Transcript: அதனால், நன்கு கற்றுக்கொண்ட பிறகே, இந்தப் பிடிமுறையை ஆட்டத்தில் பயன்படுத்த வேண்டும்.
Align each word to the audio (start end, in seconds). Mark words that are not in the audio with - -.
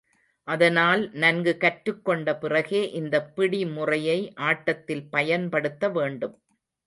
அதனால், 0.47 1.09
நன்கு 1.13 1.57
கற்றுக்கொண்ட 1.57 2.35
பிறகே, 2.35 2.91
இந்தப் 2.91 3.29
பிடிமுறையை 3.35 4.17
ஆட்டத்தில் 4.43 5.09
பயன்படுத்த 5.09 5.89
வேண்டும். 5.89 6.35